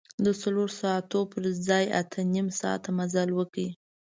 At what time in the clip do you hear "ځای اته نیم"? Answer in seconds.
1.67-2.47